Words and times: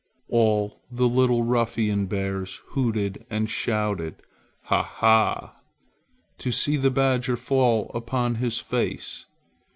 All 0.29 0.81
the 0.89 1.07
little 1.07 1.43
ruffian 1.43 2.07
bears 2.07 2.63
hooted 2.69 3.23
and 3.29 3.47
shouted 3.47 4.23
"ha 4.63 4.81
ha!" 4.81 5.61
to 6.39 6.51
see 6.51 6.75
the 6.75 6.89
beggar 6.89 7.37
fall 7.37 7.91
upon 7.93 8.33
his 8.41 8.57
face. 8.57 9.27